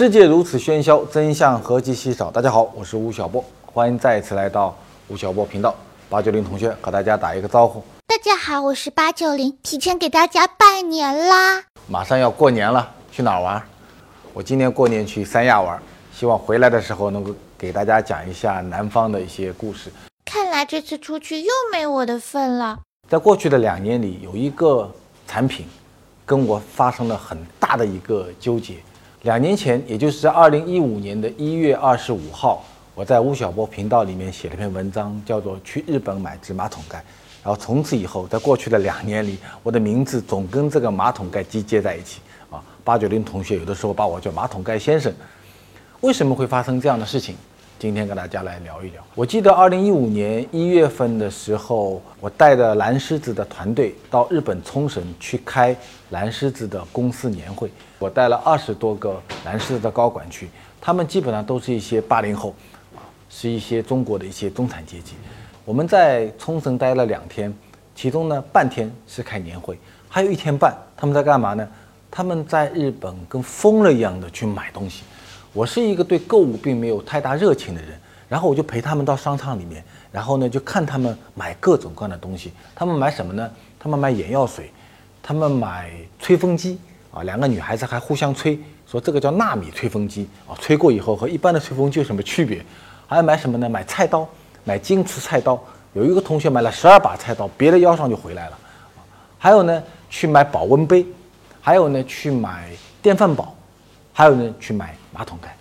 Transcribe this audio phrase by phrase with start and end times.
[0.00, 2.30] 世界如此喧嚣，真相何其稀少。
[2.30, 4.74] 大家好，我是吴晓波，欢迎再次来到
[5.08, 5.74] 吴晓波频道。
[6.08, 7.84] 八九零同学和大家打一个招呼。
[8.06, 11.62] 大家好，我是八九零，提前给大家拜年啦！
[11.86, 13.62] 马上要过年了，去哪儿玩？
[14.32, 15.78] 我今年过年去三亚玩，
[16.14, 19.92] 希望回来的时候能够给大家讲一下南方的一些故事。
[20.24, 22.78] 看来这次出去又没我的份了。
[23.06, 24.90] 在过去的两年里，有一个
[25.26, 25.66] 产品
[26.24, 28.76] 跟我发生了很大的一个纠结。
[29.22, 36.98] 两年前，也就是二零一五年的一月二十五号，我在吴晓波频道里面写了一篇文章，叫做《去日本买只马桶盖》。
[37.44, 42.62] 然后从此以后，在过去的两年里，我的名字总跟这个马桶盖机接在一起啊。
[42.82, 45.12] 八九零同学有的时候把我叫马桶盖先生。
[46.00, 47.36] 为什么会发生这样的事情？
[47.80, 49.02] 今天跟大家来聊一聊。
[49.14, 55.74] 我记得二零一五年一月份的时候，我带着蓝狮子的团队到日本冲绳去开
[56.10, 57.70] 蓝狮子的公司年会。
[57.98, 62.54] 我带了二十多个蓝狮子的高管去，他们基本上都是一些八零后，
[63.30, 65.14] 是一些中国的一些中产阶级。
[65.64, 67.50] 我们在冲绳待了两天，
[67.94, 71.66] 其中呢半天是开年会，还有一天半他们在干嘛呢？
[72.10, 75.02] 他们在日本跟疯了一样的去买东西。
[75.52, 77.90] 我是一个对购物并没有太大热情的人，
[78.28, 82.52] 然后我就陪他们到商场里面，然后呢就看他们买各种各样的东西。
[82.74, 83.50] 他们买什么呢？
[83.78, 84.70] 他们买眼药水，
[85.20, 85.90] 他们买
[86.20, 86.78] 吹风机
[87.12, 92.64] 啊，两个女孩子还互相吹，说这个叫纳米吹风机啊，吹过以后和一般的吹风机有什么区别？
[93.08, 93.68] 还要买什么呢？
[93.68, 94.28] 买菜刀，
[94.62, 95.60] 买金瓷菜刀。
[95.92, 98.58] 有一个同学买了十二把菜刀，别的腰上就回来了。
[99.36, 101.04] 还有呢，去买保温杯，
[101.60, 102.70] 还有呢，去买
[103.02, 103.52] 电饭煲。
[104.20, 105.56] 还有呢，去买马桶盖。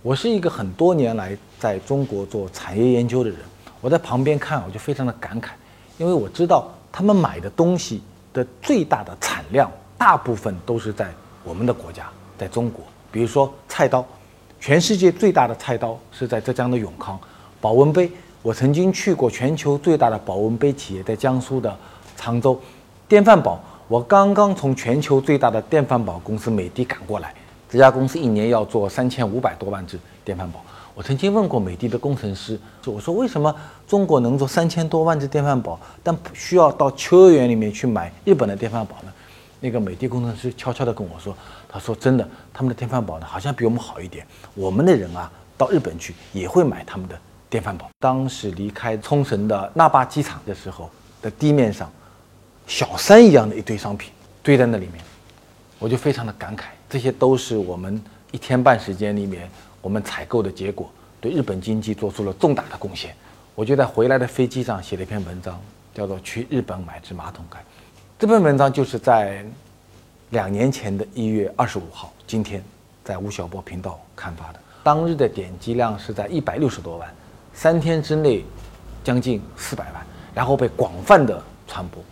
[0.00, 3.40] 我是一个很多年来在中国做产业研究的人，
[3.80, 5.48] 我在旁边看，我就非常的感慨，
[5.98, 8.00] 因为我知道他们买的东西
[8.32, 12.84] 的最大的产量，大部分都是在我们的国家，在中国。
[13.10, 14.06] 比如说菜刀，
[14.60, 17.18] 全世界最大的菜刀是在浙江的永康；
[17.60, 18.08] 保温杯，
[18.40, 21.76] 我曾经去过全球最大的保温杯企业，在江苏的
[22.16, 22.54] 常州；
[23.08, 27.34] 电饭煲，我刚刚从全球最大的电饭煲公司美的赶过来。
[27.70, 30.60] 这家公司一年要做三千五百多万只电饭煲。
[30.92, 33.54] 我曾经问过美的的工程师，说：“我说为什么
[33.86, 39.12] 中国能做三千多万只电饭煲，但不需要到秋叶原里面去买日本的电饭煲呢？”
[39.60, 41.34] 那个美的工程师悄悄地跟我说
[41.70, 44.26] ：“他说真的，他们的电饭煲呢好像比我们好一点。
[44.54, 47.16] 我们的人啊到日本去也会买他们的
[47.48, 47.88] 电饭煲。
[48.00, 50.90] 当时离开冲绳的那霸机场的时候，
[51.22, 51.88] 的地面上
[52.66, 54.10] 小山一样的一堆商品
[54.42, 55.04] 堆在那里面，
[55.78, 58.02] 我就非常的感慨。”这些都是我们
[58.32, 59.48] 一天半时间里面
[59.80, 60.90] 我们采购的结果，
[61.20, 63.14] 对日本经济做出了重大的贡献。
[63.54, 65.60] 我就在回来的飞机上写了一篇文章，
[65.94, 67.58] 叫做《去日本买只马桶盖》。
[68.18, 69.44] 这篇文章就是在
[70.30, 72.62] 两年前的一月二十五号，今天
[73.04, 74.58] 在吴晓波频道刊发的。
[74.82, 77.08] 当日的点击量是在一百六十多万，
[77.54, 78.44] 三天之内
[79.04, 82.02] 将近四百万，然后被广泛的传播，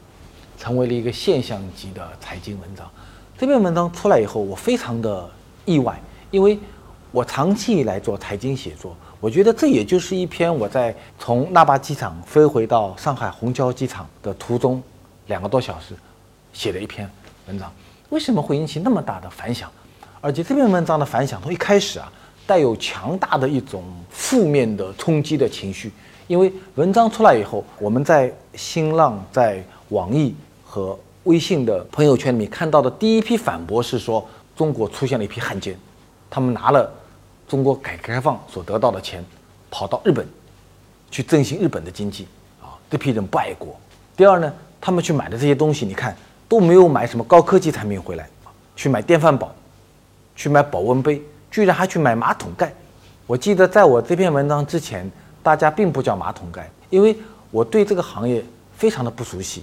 [0.56, 2.88] 成为了一个现象级的财经文章。
[3.40, 5.30] 这篇文章出来以后，我非常的
[5.64, 5.96] 意外，
[6.32, 6.58] 因为
[7.12, 14.82] 我长期以来做财经写作，我觉得这也就是一篇我在从那霸机场飞回到上海虹桥机场的途中
[15.28, 15.94] 两个多小时
[16.52, 17.08] 写的一篇
[17.46, 17.72] 文章。
[18.08, 19.70] 为什么会引起那么大的反响？
[20.20, 22.10] 而且这篇文章的反响从一开始啊，
[22.44, 25.92] 带有强大的一种负面的冲击的情绪，
[26.26, 30.34] 因为文章出来以后，我们在新浪、在网易
[30.66, 30.98] 和。
[31.24, 35.78] 微信的朋友圈里面看到的第一批反驳是说，中国出现了一批汉奸，
[36.30, 36.90] 他们拿了
[37.46, 39.24] 中国改革开放所得到的钱，
[39.70, 40.26] 跑到日本
[41.10, 42.26] 去振兴日本的经济
[42.62, 43.78] 啊，这批人不爱国。
[44.16, 46.16] 第二呢，他们去买的这些东西，你看
[46.48, 48.28] 都没有买什么高科技产品回来，
[48.74, 49.50] 去买电饭煲，
[50.34, 52.72] 去买保温杯，居然还去买马桶盖。
[53.26, 55.10] 我记得在我这篇文章之前，
[55.42, 57.16] 大家并不叫马桶盖，因为
[57.50, 58.42] 我对这个行业
[58.76, 59.62] 非常的不熟悉。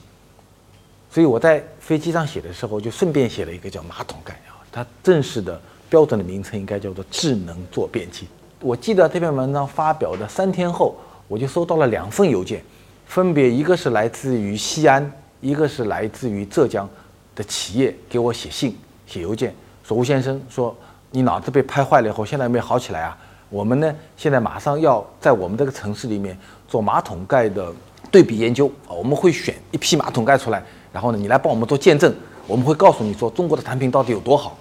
[1.15, 8.27] 所以我在飞机上写的时候，就顺便写了一个叫马桶盖啊，它正式的标准的名称应该叫做智能坐便器。
[8.59, 10.93] 我记得这篇文章发表的三天后，
[11.29, 12.61] 我就收到了两份邮件，
[13.05, 15.09] 分别一个是来自于西安，
[15.39, 16.85] 一个是来自于浙江
[17.33, 18.77] 的企业给我写信
[19.07, 20.75] 写邮件，说吴先生说
[21.11, 23.17] 你脑子被拍坏了以后，现在有没有好起来啊，
[23.49, 26.37] 我们呢现在马上要在我们这个城市里面
[26.67, 27.73] 做马桶盖的
[28.11, 30.61] 对比研究啊，我们会选一批马桶盖出来。
[30.95, 32.15] 然后呢，你来帮我们做见证，
[32.47, 34.57] 我们会告诉你说中国的产品到底有多好。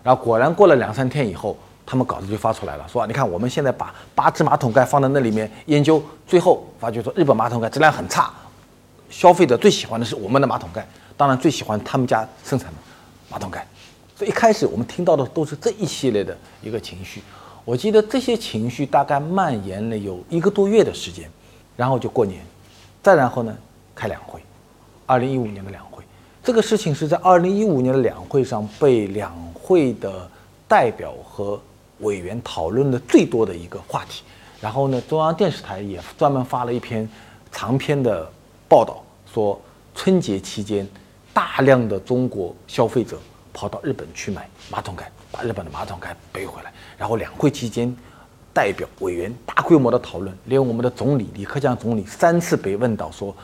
[0.00, 8.32] 然后果然过了两三天以后，他们稿子就发出来了，说你看我们现在把八只马桶盖放在那里面研究，最后发觉说日本马桶盖质量很差，
[9.10, 10.86] 消费者最喜欢的是我们的马桶盖，
[11.16, 12.78] 当然最喜欢他们家生产的
[13.28, 13.66] 马桶盖。
[14.16, 17.20] 所以一开始我们听到的都是这一系列的一个情绪。
[17.64, 21.28] 我记得这些情绪大概蔓延了有一个多月的时间，
[21.76, 22.40] 然后就过年，
[23.02, 23.56] 再然后呢
[23.96, 24.40] 开两会，
[25.12, 26.02] 二零一五年的两会，
[26.42, 30.26] 这个事情是在二零一五年的两会上被两会的
[30.66, 31.60] 代表和
[31.98, 34.22] 委员讨论的最多的一个话题。
[34.58, 37.06] 然后呢，中央电视台也专门发了一篇
[37.50, 38.26] 长篇的
[38.66, 39.60] 报道，说
[39.94, 40.88] 春节期间
[41.34, 43.18] 大量的中国消费者
[43.52, 45.12] 跑到日本去买马桶盖。
[45.30, 47.94] 把日本的马桶盖背回来，然后两会期间，
[48.54, 53.36] 代表委员大规模的讨论，连我们的总理李克强总理三次被问到说，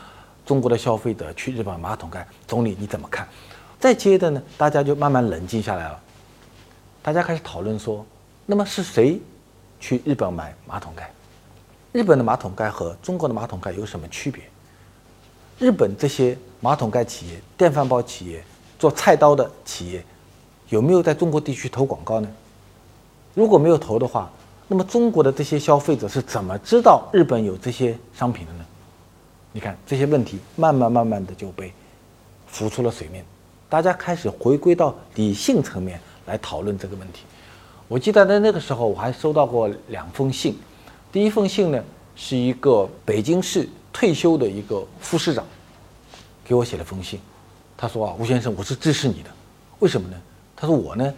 [0.49, 3.27] 中国的消费者去日本马桶盖，总理你怎么看？
[3.79, 5.99] 再接着呢，大家就慢慢冷静下来了，
[7.03, 8.03] 大家开始讨论说，
[8.47, 9.21] 那么是谁
[9.79, 11.11] 去日本买马桶盖？
[11.91, 14.43] 日本的马桶盖和中国的马桶盖有什么区别？
[15.59, 18.43] 日本这些马桶盖企业、电饭煲企业、
[18.79, 20.03] 做菜刀的企业。
[20.69, 22.27] 有没有在中国地区投广告呢？
[23.35, 24.27] 如果没有投的话，
[24.67, 28.58] 那么中国的这些消费者是怎么知道日本有这些商品的呢？
[29.51, 31.73] 你看这些问题慢慢慢慢的就被
[32.47, 33.25] 浮出了水面，
[33.67, 37.23] 大家开始回归到理性层面来讨论这个问题。
[37.87, 40.57] 我记得在那个时候我还收到过两封信，
[41.11, 41.83] 第一封信呢
[42.15, 45.43] 是一个北京市退休的一个副市长
[46.45, 47.19] 给我写了封信，
[47.75, 49.29] 他说啊，吴先生，我是支持你的，
[49.79, 50.15] 为什么呢？
[50.55, 51.11] 他说我呢，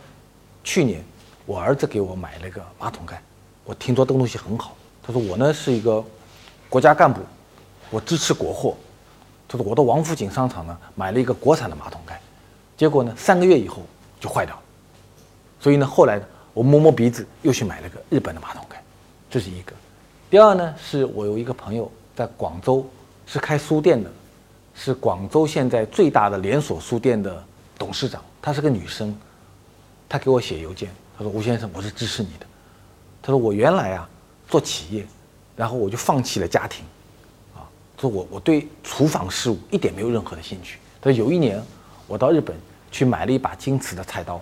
[0.63, 1.03] 去年
[1.45, 3.21] 我儿子给我买了个马桶盖，
[3.65, 4.75] 我听说这个东西很好。
[5.03, 6.01] 他说我呢是一个
[6.69, 7.19] 国家干部，
[7.91, 8.75] 我支持国货。
[9.47, 12.19] 他说我到王府井商场呢买了一个国产的马桶盖，
[12.75, 13.83] 结果呢三个月以后
[14.19, 14.61] 就坏掉了。
[15.59, 18.81] 所以呢后来呢我摸摸鼻子又去买了个日本的马桶盖，
[19.29, 19.73] 这是一个。
[20.29, 22.89] 第二呢是我有一个朋友在广州
[23.27, 24.09] 是开书店的，
[24.73, 27.43] 是广州现在最大的连锁书店的
[27.77, 29.15] 董事长，她是个女生。
[30.07, 32.45] 她给我写邮件，她说：“吴先生，我是支持你的。”
[33.23, 34.09] 她说：“我原来啊
[34.49, 35.05] 做企业，
[35.55, 36.83] 然后我就放弃了家庭，
[38.01, 41.61] 说我我对厨房事务一点没有任何的兴趣。”他说：“有一年
[42.07, 42.55] 我到日本
[42.91, 44.41] 去买了一把京瓷的菜刀，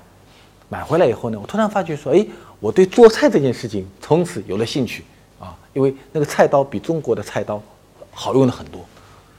[0.69, 2.25] 买回来以后呢，我突然发觉说，哎，
[2.59, 5.03] 我对做菜这件事情从此有了兴趣
[5.39, 7.61] 啊，因为那个菜刀比中国的菜刀
[8.11, 8.81] 好用的很多。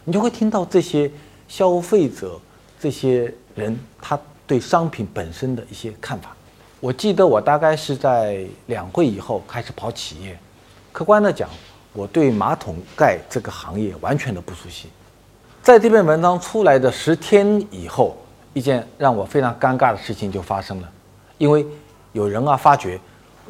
[0.05, 1.11] 你就会听到这些
[1.49, 2.39] 消费者
[2.79, 4.17] 这些人他。”
[4.51, 6.35] 对商品本身的一些看法，
[6.81, 10.37] 我记得我大概是在两会以后开始跑企业。
[10.91, 11.49] 客观的讲，
[11.93, 14.89] 我对马桶盖这个行业完全的不熟悉。
[15.63, 18.17] 在这篇文章出来的十天以后，
[18.55, 20.89] 一件让我非常尴尬的事情就发生了，
[21.39, 21.67] 因为
[22.13, 22.99] 有人啊发觉，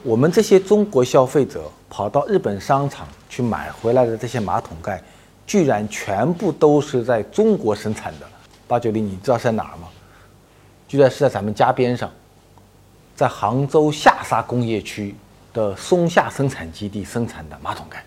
[0.03, 5.03] 我们这些中国消费者跑到日本商场去买回来的这些马桶盖，
[5.47, 8.27] 居然全部都是在中国生产的。
[8.67, 9.89] 八九零，你知道是在哪儿吗？
[10.89, 12.11] 居然是在咱们家边上，
[13.15, 15.15] 在杭州下沙工业区
[15.53, 18.03] 的松下生产基地生产的马桶盖，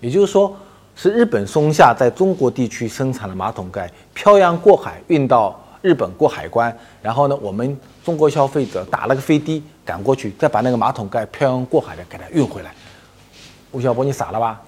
[0.00, 0.56] 也就是说，
[0.94, 12.72] 是日本松下在中国地区生产的马桶盖，漂洋过海运到日本过海关，然后呢，我们中国消费者打了个飞的赶过去，再把那个马桶盖漂洋过海的给它运回来。
[13.72, 14.60] 吴晓波，你傻了吧？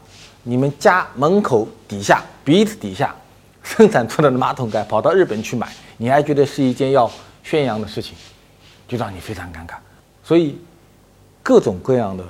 [0.42, 3.14] 你们家门口底下鼻子底下
[3.62, 7.10] 生产出来的马桶盖，跑到日本去买，你还觉得是一件要？
[7.42, 8.14] 宣扬的事情，
[8.86, 9.72] 就让你非常尴尬，
[10.22, 10.58] 所以
[11.42, 12.22] 各种各样的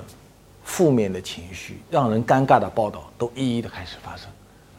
[0.71, 4.27] 负面的情绪、让人尴尬的报道都一一的开始发生。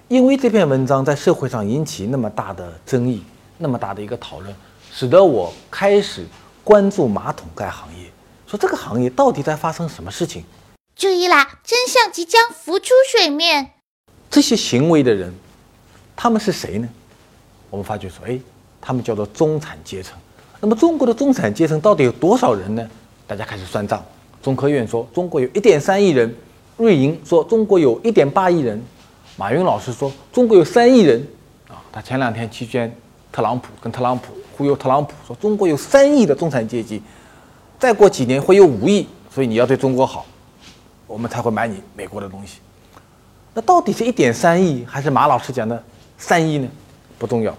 [0.08, 3.22] 因为这篇文章在社会上引起那么大的争议、
[3.58, 4.54] 那么大的一个讨论，
[4.90, 6.24] 使得我开始
[6.64, 8.10] 关注马桶盖行业，
[8.46, 10.42] 说这个行业到底在发生什么事情？
[10.96, 13.72] 注意啦，真相即将浮出水面。
[14.30, 15.34] 这些行为的人，
[16.16, 16.88] 他们是谁呢？
[17.68, 18.40] 我们发觉说，哎。
[18.84, 20.18] 他们叫做中产阶层。
[20.58, 22.90] 那么中国的中产阶层到底有多少人呢？
[23.28, 24.04] 大家开始算账。
[24.42, 26.34] 中科院说中国有一点三亿人，
[26.76, 28.82] 瑞银说中国有一点八亿人，
[29.36, 31.24] 马云老师说中国有三亿人。
[31.68, 32.94] 啊，他前两天去见
[33.30, 37.00] 特朗普，跟特朗普忽悠特朗普说中国有三亿的中产阶级，
[37.78, 40.26] 再过几年会有五亿，所以你要对中国好，
[41.06, 42.58] 我们才会买你美国的东西。
[43.54, 45.82] 那到底是一点三亿还是马老师讲的
[46.18, 46.68] 三亿呢？
[47.18, 47.56] 不重要。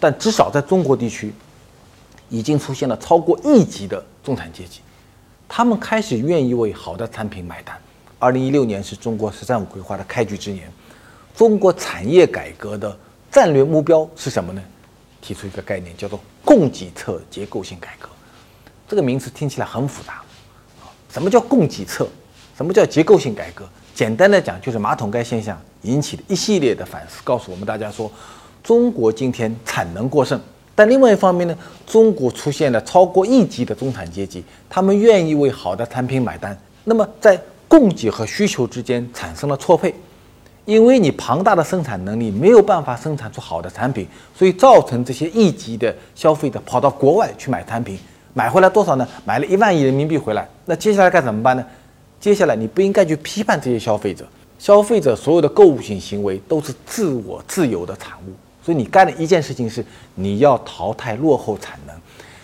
[0.00, 1.32] 但至少在中国地区，
[2.28, 4.80] 已经出现了超过亿级的中产阶级，
[5.48, 7.76] 他们开始愿意为好的产品买单。
[8.18, 10.70] 二零一六年是中国“十三五”规划的开局之年，
[11.34, 12.96] 中国产业改革的
[13.30, 14.62] 战略目标是什么呢？
[15.20, 18.08] 提出一个概念叫做“供给侧结构性改革”。
[18.88, 20.22] 这个名词听起来很复杂
[20.80, 22.08] 啊，什么叫供给侧？
[22.56, 23.68] 什么叫结构性改革？
[23.94, 28.10] 简单的讲，就是马桶盖现象引起的一系列的反思，告诉我们大家说。
[28.62, 30.40] 中国今天产能过剩，
[30.76, 31.56] 但另外一方面呢，
[31.86, 36.56] 中国出现了超过亿级的中产阶级，他们愿意为好的产品买单。
[36.84, 39.92] 那么在供给和需求之间产生了错配，
[40.66, 44.06] 因为你庞大的生产能力没有办法生产出好的产品，
[44.36, 47.98] 所以造成这些亿级的消费者跑到国外去买产品，
[48.34, 49.08] 买回来多少呢？
[49.24, 50.46] 买了一万亿人民币回来。
[50.66, 51.64] 那接下来该怎么办呢？
[52.20, 54.26] 接下来你不应该去批判这些消费者，
[54.58, 58.32] 消费者所有的购物性行为都是自我自由的产物。
[58.66, 61.94] 所以你干的一件事情是，你要淘汰落后产能，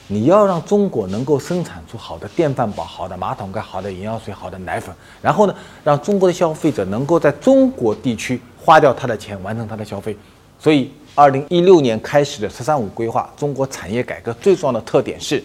[0.07, 10.17] 你要让中国能够生产出好的电饭煲、好的马桶盖、好的营养水、好的奶粉，然后呢，让中国的消费者能够在中国地区花掉他的钱，完成他的消费。
[10.61, 15.43] 所以，二零一六年开始的“十三五”规划，中国产业改革最重要的特点是，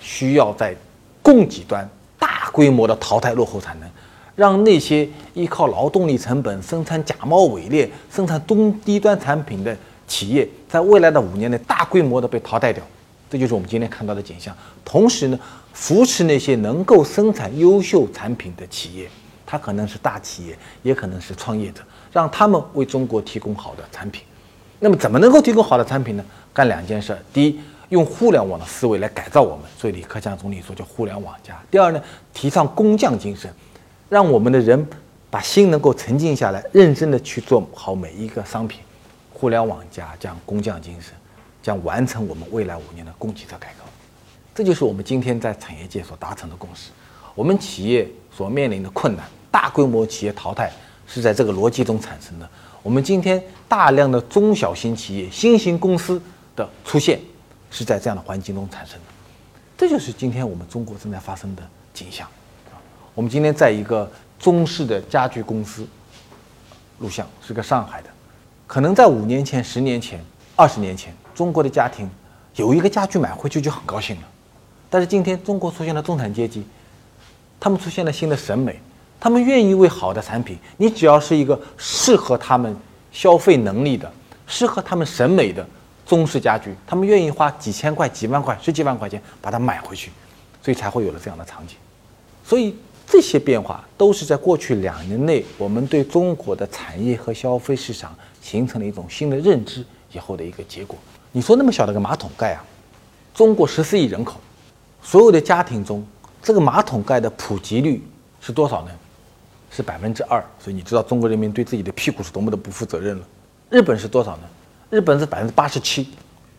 [0.00, 0.72] 需要在
[1.20, 3.90] 供给端大规模的淘汰落后产能。
[4.36, 9.76] 让那些依靠劳动力成本生产假冒伪劣、生产中低端产品的。
[10.06, 12.82] 企业在未来的五年内大规模的被淘汰掉，
[13.28, 14.54] 这就是我们今天看到的景象。
[14.84, 15.38] 同时呢，
[15.72, 19.08] 扶持那些能够生产优秀产品的企业，
[19.44, 21.82] 它可能是大企业，也可能是创业者，
[22.12, 24.22] 让他们为中国提供好的产品。
[24.78, 26.24] 那么，怎么能够提供好的产品呢？
[26.52, 27.58] 干两件事：第一，
[27.88, 33.52] 用互联网的思维来改造我们，所以李克强总理说叫“互联网加”；第二呢，提倡工匠精神，
[34.08, 34.86] 让我们的人
[35.30, 38.80] 把心能够沉静下来，认真的去做好每一个商品。
[39.38, 41.12] 互联网加将工匠精神，
[41.62, 43.84] 将完成我们未来五年的供给侧改革，
[44.54, 46.90] 这就是我们今天在产业界所达成的共识。
[47.34, 50.72] 我们企业所面临的困难，大规模企业淘汰
[51.06, 52.48] 是在这个逻辑中产生的。
[52.82, 56.18] 我们今天大量的中小型企业、新型公司
[56.56, 57.20] 的出现，
[57.70, 59.04] 是在这样的环境中产生的。
[59.76, 61.62] 这就是今天我们中国正在发生的
[61.92, 62.26] 景象。
[63.14, 65.86] 我们今天在一个中式的家具公司
[67.00, 68.08] 录像，是个上海的。
[68.66, 70.20] 可能在五年前、十年前、
[70.56, 72.10] 二十年前，中国的家庭
[72.56, 74.22] 有一个家具买回去就很高兴了。
[74.90, 76.64] 但是今天，中国出现了中产阶级，
[77.60, 78.80] 他们出现了新的审美，
[79.20, 82.76] 他们愿意为好的产品，你只要是一个适合他们
[83.12, 84.10] 消费能力的、
[84.46, 85.66] 适合他们审美的
[86.04, 90.10] 中式家具，他们愿意花几千块、几万块、十几万块钱把它买回去，
[90.62, 91.76] 所以才会有了这样的场景。
[92.44, 92.74] 所以。
[93.08, 98.12] 这些变化都是在过去两年内，我们对中国的产业和消费市场
[98.46, 100.96] 形成了一种新的认知以后的一个结果。
[101.32, 102.64] 你说那么小的个马桶盖啊，
[103.34, 104.38] 中国十四亿人口，
[105.02, 106.06] 所有的家庭中，
[106.40, 108.00] 这个马桶盖的普及率
[108.40, 108.90] 是多少呢？
[109.68, 110.40] 是百分之二。
[110.60, 113.26] 所以你知道中国人民对自己的屁股是多么的不负责任了。
[113.68, 114.42] 日本是多少呢？
[114.90, 116.08] 日本是百分之八十七。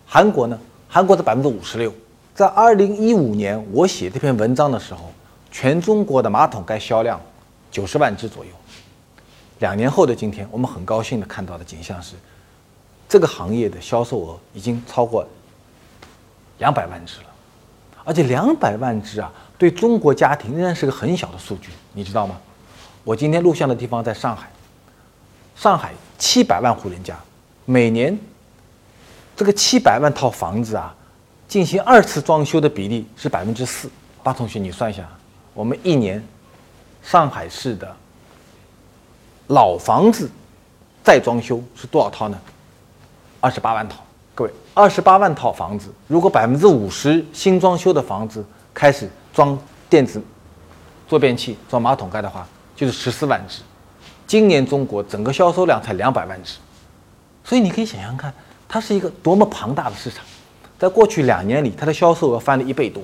[0.06, 0.60] 韩国呢？
[0.90, 1.94] 韩国是百分之五十六。
[2.36, 5.10] 在二零一五年我写这篇文章的时候。
[5.50, 7.20] 全中国的马桶盖销量
[7.72, 8.52] 九十万只左右。
[9.60, 12.16] 两年后的今天，我们很高兴的看到的景象是，
[13.10, 15.28] 这个行业的销售额已经超过
[16.60, 17.26] 两百万只了。
[18.04, 22.38] 而且两百万只啊，对中国家庭仍然是个很小的数据，你知道吗？
[23.04, 24.50] 我今天录像的地方在上海，
[25.56, 27.18] 上海七百万户人家，
[27.66, 28.18] 每年
[29.36, 30.96] 这个七百万套房子啊，
[31.50, 33.90] 进行二次装修的比例是百分之四。
[34.24, 35.08] 八同学，你算一下。
[35.54, 36.26] 我们一年，
[37.04, 37.94] 上海市的
[39.48, 40.30] 老房子
[41.04, 42.38] 再装修是多少套呢？
[43.40, 43.98] 二十八万套。
[44.36, 49.58] 各位，二十八万套房子，如果百分之五十新装修的房子开始装
[49.90, 50.22] 电子
[51.08, 53.62] 坐便器、装马桶盖的话，就是十四万只。
[54.28, 56.58] 今年中国整个销售量才两百万只，
[57.44, 58.34] 所以你可以想想看，
[58.68, 60.24] 它是一个多么庞大的市场。
[60.78, 63.02] 在过去两年里，它的销售额翻了一倍多。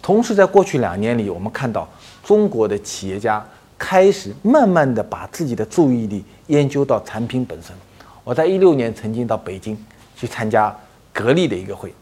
[0.00, 1.86] 同时，在过去两年里，我们看到
[2.24, 3.44] 中国的企业家
[3.80, 7.74] 开始慢慢的把自己的注意力研究到产品本身。
[8.22, 9.74] 我在一六年曾经到北京
[10.14, 10.76] 去参加
[11.14, 11.92] 格力的一个会，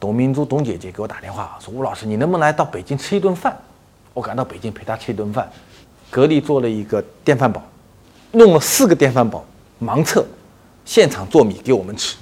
[0.00, 3.56] 董明珠董姐姐给我打电话说：“吴老师，你能不能来到北京吃一顿饭？”
[4.12, 5.48] 我赶到北京陪她吃一顿饭。
[6.10, 7.62] 格力做了一个电饭煲，
[8.32, 9.44] 弄了四个电饭煲
[9.80, 10.26] 盲测，
[10.84, 12.16] 现场做米给我们吃，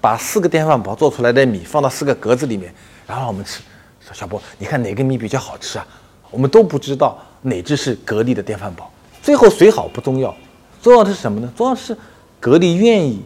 [0.00, 2.72] 把四个电饭煲做出来的米放到四个格子里面，
[3.08, 3.60] 然后让我们吃。
[4.00, 5.86] 说小波，你看哪个米比较好吃啊？
[6.30, 8.90] 我们都不知道哪只是格力的电饭煲。
[9.22, 10.34] 最后谁好不重要，
[10.82, 11.52] 重要的是什么呢？
[11.56, 11.96] 重要是
[12.40, 13.22] 格力愿意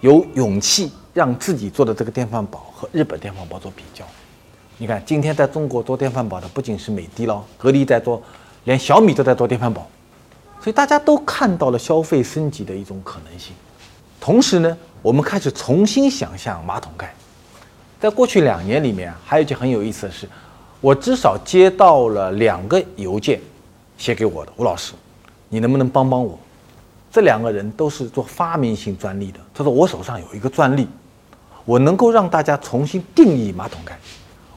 [0.00, 4.04] 有勇气让自己做的这个电饭煲和日本电饭煲做比较。
[4.78, 8.20] 你看，今天在中国做电饭煲的不仅是美的了，格力在做，
[8.64, 9.86] 连小米都在做电饭煲。
[10.60, 13.54] 所以大家都看到了消费升级的一种可能性。
[14.18, 17.14] 同时呢，我们开始重新想象马桶盖。
[18.00, 20.28] 在过去两年里面，还有一件很有意思的事，
[20.84, 23.40] 我至少接到了两个邮件，
[23.96, 24.92] 写给我的吴老师，
[25.48, 26.38] 你能不能帮帮我？
[27.10, 29.40] 这两个人都是做发明性专利的。
[29.54, 30.86] 他说我手上有一个专利，
[31.64, 33.98] 我能够让大家重新定义马桶盖。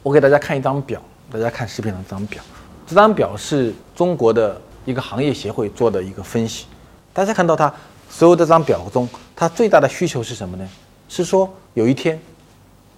[0.03, 2.43] 我给大家看一张表，大家看视频上这张表，
[2.85, 6.65] 这张表是中国的一个行业协会做的一个分析。
[7.13, 7.73] 大家看到它
[8.09, 10.67] 所有这张表中，它最大的需求是什么呢？
[11.07, 12.19] 是说有一天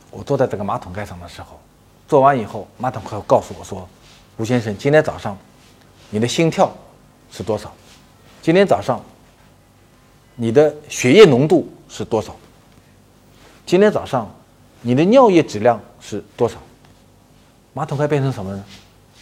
[0.09, 1.59] 我坐在这个马桶盖上的时候，
[2.09, 3.87] 做完以后，马桶盖告诉我说
[4.37, 5.37] ：“吴先生，今天早上
[6.09, 6.75] 你的心跳
[7.31, 7.71] 是多少？
[8.41, 8.99] 今天早上
[10.33, 12.35] 你的血液浓度是多少？
[13.63, 14.27] 今天早上
[14.81, 16.57] 你的尿液质量是多少？”
[17.73, 18.65] 马桶盖变成什么呢？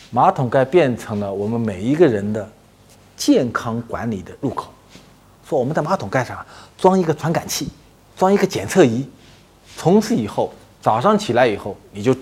[0.10, 2.50] 马桶盖变成了我们每一个人的
[3.18, 4.72] 健康管理的入口。
[5.46, 6.46] 说我们在马桶盖上
[6.78, 7.68] 装一个传感器，
[8.16, 9.06] 装一个检测仪，
[9.76, 12.16] 从此以后早上起来以后，你就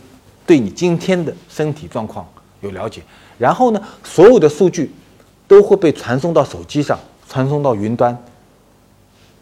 [0.45, 2.27] 对你今天的身体状况
[2.61, 3.01] 有了解。
[3.37, 4.91] 然后呢，所有的数据
[5.47, 6.97] 都会被传送到手机上，
[7.27, 8.17] 传送到云端。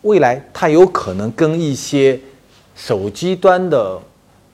[0.01, 2.19] 未来它有可能跟一些
[2.75, 4.01] 手机端的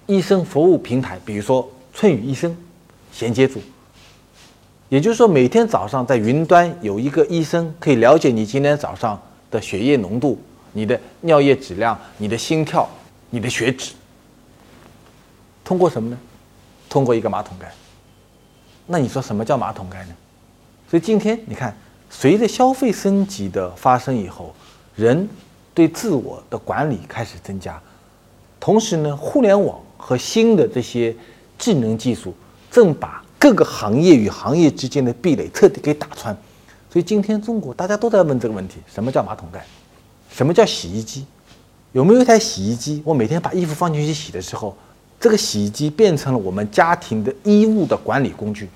[0.06, 2.56] 医生服务平台，比如说春雨医生，
[3.12, 3.60] 衔接住。
[4.90, 9.20] 也就是说，每天早上在云端有一个医生可以了解你今天早上
[9.52, 10.40] 的血液浓度、
[10.74, 12.90] 你的尿液质量、你的心跳、
[13.30, 13.94] 你的血脂。
[15.64, 16.18] 通过什么呢？
[16.90, 17.72] 通过一个马桶盖。
[18.88, 20.16] 那你说什么叫马桶盖呢？
[20.90, 21.78] 所以今天你看，
[22.10, 24.54] 随着消费升级的发生以后，
[24.96, 25.30] 人
[25.76, 27.80] 对自我的管理开始增加，
[28.60, 31.16] 同时呢，互联网和新的这些
[31.60, 32.34] 智能技术
[32.72, 36.36] 正把各个行业与行业之间的壁垒彻底给打穿，
[36.92, 39.64] 所以今天中国大家都在问这个问题：什么叫马桶盖？
[40.32, 41.26] 什么叫洗衣机？
[41.92, 43.02] 有没有一台洗衣机？
[43.06, 44.76] 我每天把衣服放进去洗的时候，
[45.20, 48.70] 这个洗衣机变成了我们家庭的衣物的管理工具。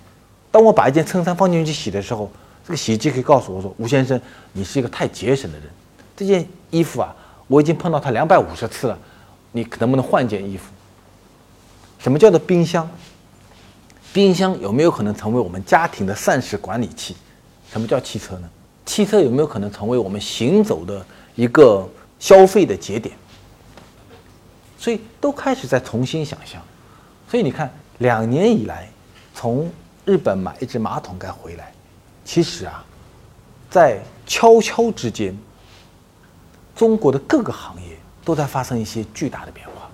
[0.51, 2.29] 当我把一件衬衫放进去洗的时候，
[2.65, 4.19] 这个洗衣机可以告诉我说：“吴先生，
[4.51, 5.67] 你是一个太节省的人。
[6.15, 7.15] 这件衣服啊，
[7.47, 8.99] 我已经碰到它两百五十次了，
[9.51, 10.71] 你能不能换件衣服？”
[11.97, 12.89] 什么叫做冰箱？
[14.11, 17.15] 冰箱有没有可能成为我们家庭的膳食管理器？
[17.71, 18.49] 什么叫汽车呢？
[18.85, 21.03] 汽车有没有可能成为我们行走的
[21.35, 23.15] 一个消费的节点？
[24.83, 26.61] 所以都开始在重新想象。
[27.29, 28.89] 所以你看，两年以来，
[29.33, 29.71] 从
[30.03, 31.71] 日本买一只马桶盖回来，
[32.25, 32.83] 其实啊，
[33.69, 35.33] 在悄悄之间，
[36.75, 39.89] 中国的各个行业都在发生一些巨大的变化。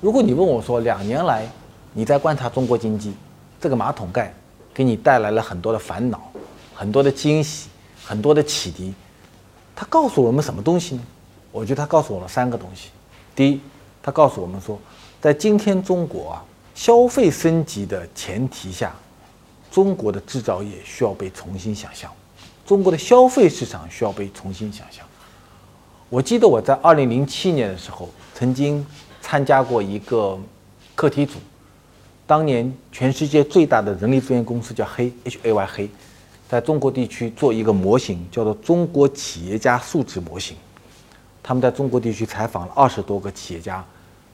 [0.00, 1.44] 如果你问我说，两年来
[1.92, 3.12] 你在观察中国经济？
[3.60, 4.32] 这个马桶盖
[4.72, 6.30] 给你带来了很多的烦恼，
[6.72, 7.68] 很多的惊喜，
[8.04, 8.94] 很多的启迪。
[9.74, 11.02] 它告诉我们什么东西呢？
[11.50, 12.90] 我觉得它告诉我们三个东西。
[13.34, 13.60] 第一，
[14.02, 14.78] 他告诉我们说，
[15.20, 18.92] 在今天中国啊消费升级的前提下，
[19.70, 22.10] 中国的制造业需要被重新想象，
[22.66, 25.06] 中国的消费市场需要被重新想象。
[26.08, 28.84] 我记得我在二零零七年的时候曾经
[29.20, 30.38] 参加过一个
[30.94, 31.38] 课题组。
[32.26, 35.90] 当年全世界最大的人力资源公司叫黑 H A Y 黑，
[36.48, 40.56] 在中国地区做一个模型，叫做中国企业家素质模型。
[41.42, 43.84] 他们在中国地区采访了二十多个企业家，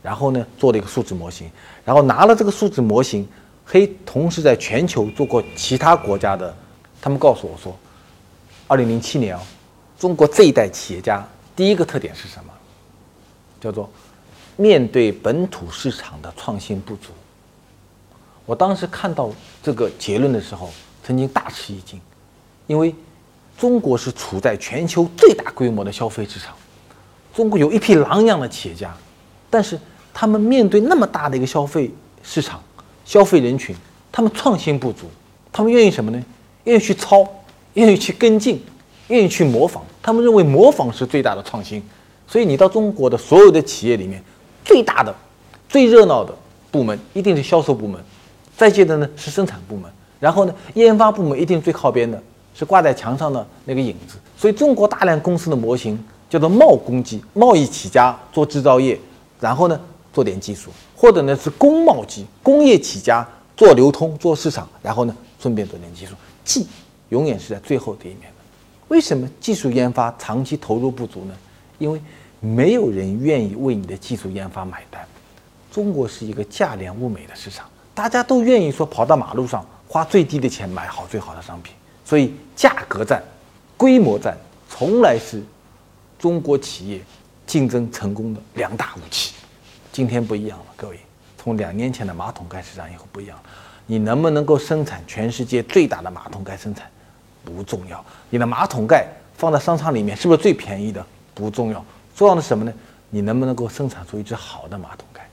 [0.02, 1.50] 然后呢做了一个数字模型，
[1.84, 3.28] 然后拿了这个数字模型，
[3.64, 6.54] 黑同时在全球做过其他国家的，
[7.00, 7.76] 他们告诉我说，
[8.66, 9.42] 二零零七年啊，
[9.98, 12.52] 中国这一代企业家第一个特点是什么？
[13.60, 13.90] 叫做
[14.56, 17.10] 面对本土市场的创新不足。
[18.46, 19.30] 我当时看到
[19.62, 20.70] 这个结论的时候，
[21.02, 22.00] 曾经大吃一惊，
[22.66, 22.94] 因为
[23.58, 26.54] 中国是处在全球最大规模的消费市场，
[27.34, 28.96] 中国有一批狼一样的企业家，
[29.50, 29.78] 但是
[30.12, 31.90] 他们面对那么大的一个消费
[32.22, 32.62] 市场、
[33.04, 33.74] 消费人群，
[34.10, 35.06] 他们创新不足，
[35.52, 36.22] 他们愿意什么呢？
[36.64, 37.26] 愿意去抄，
[37.74, 38.62] 愿意去跟进，
[39.08, 39.82] 愿意去模仿。
[40.02, 41.82] 他们认为模仿是最大的创新。
[42.26, 44.22] 所以你到中国的所有的企业里面，
[44.64, 45.14] 最大的、
[45.68, 46.34] 最热闹的
[46.70, 47.98] 部门一定是销售部门。
[48.56, 52.20] 再接着呢是生产部门，然后呢研发部门一定最靠边的
[52.54, 54.18] 是挂在墙上的那个影子。
[54.36, 58.98] 所以中国大量公司的模型叫做贸工机，贸易起家做制造业，
[59.40, 59.80] 然后呢
[60.12, 66.14] 做点技术，或者呢是工贸机，工业起家做流通做市场，然后呢顺便做点技术。
[66.44, 66.66] 技
[67.10, 68.36] 永远是在最后这一面的。
[68.88, 71.34] 为什么技术研发长期投入不足呢？
[71.78, 72.00] 因为
[72.40, 75.06] 没有人愿意为你的技术研发买单。
[75.70, 77.66] 中国是一个价廉物美的市场。
[77.94, 81.74] 大家都愿意说跑到马路上花最低的钱买好最好的商品，
[82.04, 83.22] 所以价格战、
[83.76, 84.36] 规模战
[84.68, 85.42] 从来是
[86.18, 87.00] 中国企业
[87.48, 89.34] 竞争成功的两大武器。
[89.90, 91.00] 今天不一样了，各位，
[91.36, 93.42] 从两年前的马桶盖市场以后不一样了。
[93.86, 96.86] 你能不能够生产全世界最大的马桶盖生产
[97.42, 101.82] 不重要，你的马桶盖放在商场里面是不是最便宜的不重要，
[102.14, 102.72] 重要的是什么呢？
[103.08, 105.26] 你能不能够生产出一只好的马桶盖？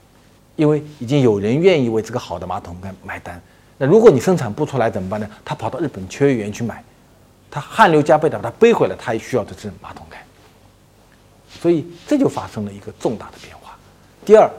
[0.56, 3.38] 因为已经有人愿意为这个好的马桶盖买单。
[3.76, 5.28] 那如果你生产不出来怎么办呢？
[5.44, 6.82] 他跑到日本秋叶原去买，
[7.50, 10.24] 他汗流浃背的把它背回来，他也需要这只马桶盖。
[11.60, 13.76] 所以这就发生了一个重大的变化。
[14.24, 14.50] 第二，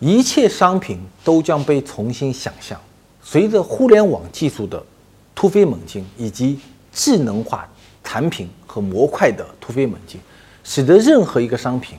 [0.00, 2.80] 一切商品都将被重新想象。
[3.22, 4.82] 随着互联网技术的
[5.34, 6.60] 突飞猛进，以及
[6.92, 7.66] 智能化
[8.02, 10.20] 产品和模块的突飞猛进，
[10.62, 11.98] 使得任何一个商品，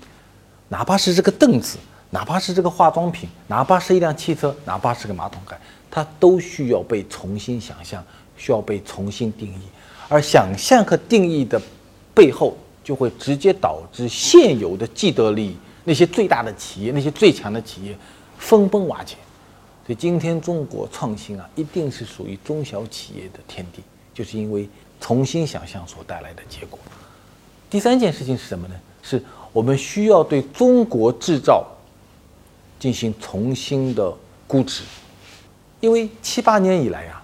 [0.69, 1.77] 哪怕是这个凳子，
[2.11, 8.03] 哪怕是这个化妆品，哪怕是一辆汽车，哪怕是个马桶盖，它都需要被重新想象，
[8.37, 9.61] 需要被重新定义。
[10.07, 11.59] 而想象和定义的
[12.13, 17.97] 背后，就会直接导致现有的既得利益，那些最大的企业，那些最强的企业，
[18.37, 19.15] 分崩瓦解。
[19.87, 23.81] 所以今天中国创新啊，一定是属于中小企业的天地，
[24.13, 24.69] 就是因为
[25.01, 26.77] 重新想象所带来的结果。
[27.71, 28.75] 第三件事情是什么呢？
[29.01, 29.19] 是
[29.51, 31.65] 我们需要对中国制造
[32.79, 34.83] 进行重新的估值，
[35.79, 37.23] 因为七八年以来啊，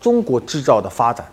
[0.00, 1.26] 中国制造的发展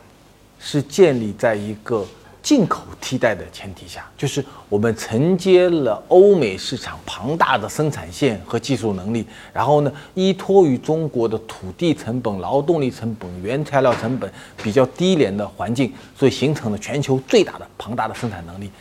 [0.57, 2.03] 是建立在一个。
[2.41, 14.31] 进口替代的前提下，就是我们承接了欧美市场庞大的生产线和技术能力，然后呢，依托于中国的土地成本、劳动力成本、原材料成本
[14.63, 18.71] 比较低廉的环境，所以形成了全球最大的庞大的生产能力。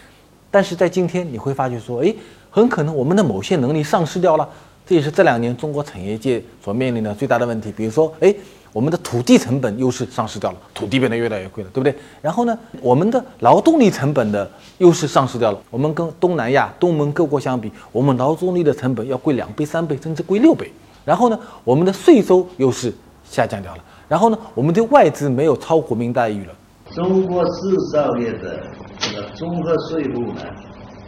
[0.50, 2.14] 但是在今天，你会发觉说，哎，
[2.50, 4.48] 很可能我们的某些能力丧失掉了，
[4.86, 7.72] 这也是这两年中国产业界所面临的最大的问题。
[7.76, 8.34] 比如说，哎。
[8.78, 11.92] 我们的土地成本优势丧失掉了，土地变得越来越贵了，对不对？
[12.22, 15.58] 然后呢，我们的劳动力成本的优势丧失掉了。
[15.68, 20.70] 我们跟东南亚、东盟各国相比，我们劳动力的成本要贵两倍、三倍，甚至贵六倍。
[21.04, 22.94] 然后呢，我们的税收优势
[23.28, 23.82] 下降掉了。
[24.06, 26.54] 然后呢，我们对外资没有超国民待遇了。
[26.92, 28.62] 中国制造业的
[29.00, 30.42] 这个综合税负呢，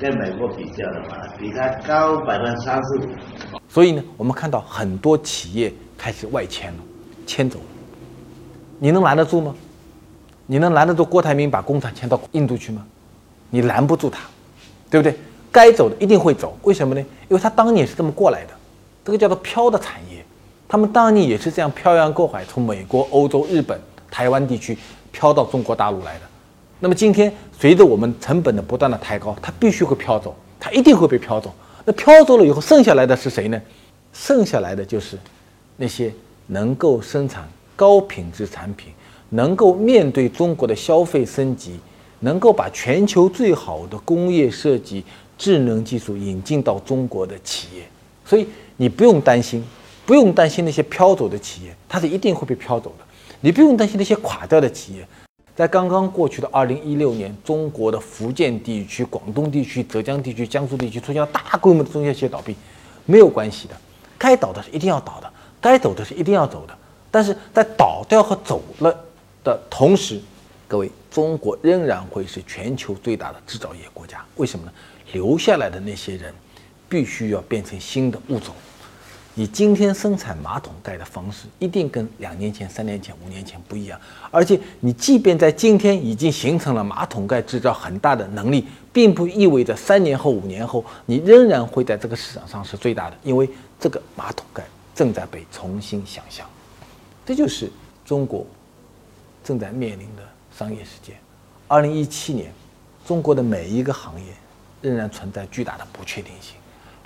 [0.01, 3.11] 跟美国比较的话，比它高百分之三十五。
[3.69, 6.79] 所以呢，我们看到很多企业开始外迁了。
[7.31, 7.61] 迁走，
[8.81, 9.55] 你能拦得住吗？
[10.47, 12.85] 你能拦得住郭台铭把工厂迁到印度去吗？
[13.51, 14.23] 你拦不住他，
[14.91, 15.17] 对不对？
[15.53, 17.01] 该走的一定会走，为什么呢？
[17.29, 18.51] 因为他当年是这么过来的，
[19.05, 20.25] 这个叫做漂的产业，
[20.67, 24.77] 他们当年也是这样漂洋过海，从美国、欧洲、日本、台湾地区
[25.13, 26.23] 漂到中国大陆来的。
[26.81, 31.55] 那么今天随着我们成本的不断的抬高，他必须会飘走，他一定会被飘走。
[31.85, 33.63] 那飘走了以后，剩下来的是谁呢？
[34.13, 35.17] 剩下来的就是
[35.77, 36.13] 那些。
[36.51, 38.93] 能够生产高品质产品，
[39.31, 41.79] 能够面对中国的消费升级，
[42.21, 45.05] 能够把全球最好的工业设计、
[45.39, 47.85] 智能技术引进到中国的企业，
[48.25, 49.65] 所以你不用担心，
[50.05, 53.05] 不用担心那些飘走的企业，它是一定会被飘走的。
[53.41, 55.07] 你不用担心那些垮掉的企业，
[55.55, 62.57] 在刚刚过去的二零一六年，中国的福建地区、广东地区、浙江地区、江苏地区出现了大规模的中小企业倒闭，
[63.07, 63.75] 没有关系的，
[64.19, 65.30] 该倒的是一定要倒的。
[65.61, 66.77] 该走的是一定要走的，
[67.11, 69.05] 但是在倒掉和走了
[69.45, 70.21] 的同时，
[70.67, 74.25] 各位，中国仍然会是全球最大的制造业国家。
[74.37, 74.73] 为什么呢？
[75.13, 76.33] 留下来的那些人，
[76.89, 78.55] 必须要变成新的物种。
[79.35, 83.99] 你今天生产马桶盖的方式，一定跟两年前、三年前、五年前不一样。
[84.31, 94.63] 而且，你即便在今天已经形成了马桶盖制造很大的能力，并不意味着三年后、五年后你仍然会在这个市场上是最大的，因为这个马桶盖。
[95.01, 96.47] 正在被重新想象，
[97.25, 97.71] 这就是
[98.05, 98.45] 中国
[99.43, 100.23] 正在面临的
[100.55, 101.15] 商业世界。
[101.67, 102.53] 二零一七年，
[103.07, 104.27] 中国的每一个行业
[104.83, 106.55] 仍然存在巨大的不确定性。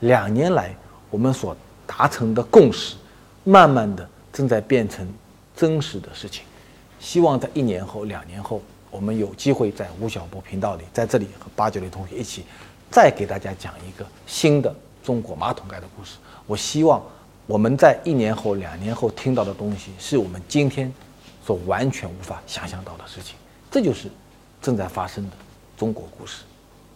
[0.00, 0.74] 两年来，
[1.09, 2.96] 我们所达成的共识，
[3.44, 5.09] 慢慢的正在变成
[5.54, 6.44] 真实的事情。
[6.98, 12.44] 希望在一年后、两年后，我们有机会在吴晓波频道里，在这里和八九零同学一起，
[12.90, 16.16] 再给大家讲一个新的中国马桶盖的故事。
[16.48, 17.00] 我希望。
[17.46, 20.90] 我们在一年后、两年后听到的东西，是我们今天
[21.46, 23.37] 所完全无法想象到的事情。
[23.70, 24.09] 这就是
[24.62, 25.30] 正在发生的
[25.76, 26.38] 中国故事。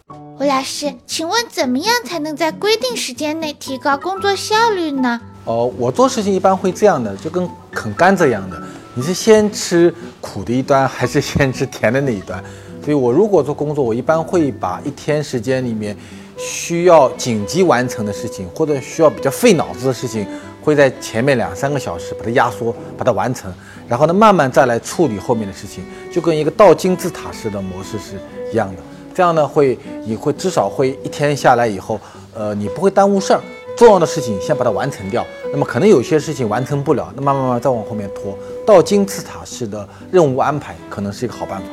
[0.09, 5.21] 吴老师，请问怎么样才能在规定时间内提高工作效率呢？
[5.45, 8.59] 哦，我做事情一般会这样的，就跟啃甘蔗一样的，
[8.95, 12.43] 你是先吃苦的一端，还是先吃甜的那一端？
[12.83, 15.95] 所以我如果做工作，我一般会把一天时间里面。
[16.39, 20.25] 需要紧急完成的事情，或者需要比较费脑子的事情，
[20.63, 23.53] 会在前面两三个小时把它压缩，把它完成，
[23.87, 28.15] 然后呢，慢慢再来处理后面的事情，就跟一个倒金字塔式的模式是
[28.51, 28.81] 一样的。
[29.13, 31.99] 这样呢，会你会至少会一天下来以后，
[32.33, 33.41] 呃，你不会耽误事儿，
[33.75, 35.25] 重要的事情先把它完成掉。
[35.51, 38.37] 那么可能有些事情完成不了，那慢慢慢再往后面拖。
[38.65, 41.65] 倒金字塔式的任务安排可能是一个好办法。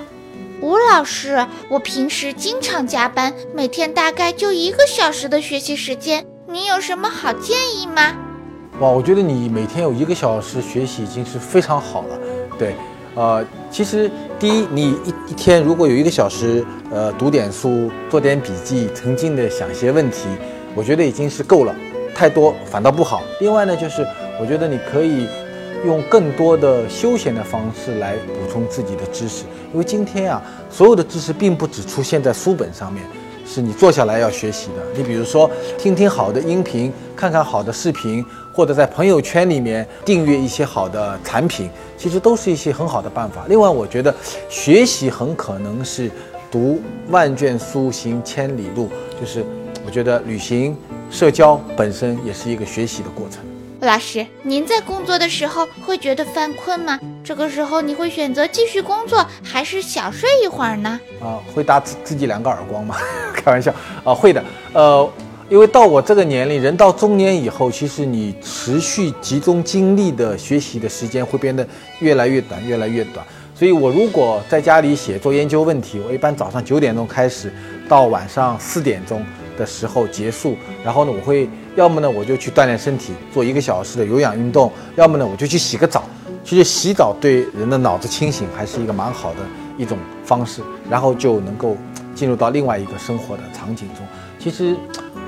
[0.66, 8.16] 吴老师，我平时经常加班，每天大概就一个小时的学习时间，你有什么好建议吗？
[8.80, 12.18] 哇，我觉得你每天有一个小时学习已经是非常好了。
[12.58, 12.74] 对，
[13.14, 20.26] 呃，其实第一，你一一天如果有一个小时，呃，读点书，做点笔记，沉浸的想些问题，
[20.74, 21.72] 我觉得已经是够了。
[22.12, 23.22] 太多反倒不好。
[23.38, 24.04] 另外呢，就是
[24.40, 25.28] 我觉得你可以
[25.86, 33.02] 用更多的休闲的方式来补充自己的知识，因为今天啊，所有的知识并不只出现在书本上面，
[33.46, 34.82] 是你坐下来要学习的。
[34.96, 43.46] 你比如说，听听好的音频，看看好的视频，或者在朋友圈里面订阅一些好的产品，其实都是一些很好的办法。
[43.48, 44.12] 另外，我觉得
[44.48, 46.10] 学习很可能是
[46.50, 49.44] 读万卷书行千里路，就是
[49.86, 50.76] 我觉得旅行。
[51.08, 53.55] 社交本身也是一个学习的过程。
[53.80, 56.98] 老师，您在工作的时候会觉得犯困吗？
[57.22, 60.98] 这个时候你会选择继续工作，还是小睡一会儿呢？
[61.20, 62.96] 啊，会打自自己两个耳光吗？
[63.34, 63.70] 开玩笑
[64.02, 64.42] 啊，会的。
[64.72, 65.08] 呃，
[65.50, 71.66] 因为到我这个年龄，人到中年以后，其实你持续集中精力的学习的时间会变得
[72.00, 73.24] 越来越短，越来越短。
[73.54, 77.52] 所以我如果在家里写作研究问题，我一般早上九点钟开始，
[77.86, 79.24] 到晚上四点钟。
[79.56, 86.02] 的时候结束，然后呢，我会要么呢我就去锻炼身体，做一个小时的有氧运动，要么呢我就去洗个澡。
[86.42, 89.40] 其实洗澡对人的脑子清醒还是一个蛮好的
[89.76, 91.76] 一种方式，然后就能够
[92.14, 94.06] 进入到另外一个生活的场景中。
[94.38, 94.76] 其实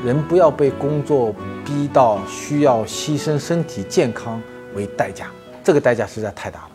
[0.05, 1.35] 人不要被工作
[1.65, 4.41] 逼到需要牺牲身体健康
[4.75, 5.27] 为代价，
[5.63, 6.68] 这个代价实在太大了。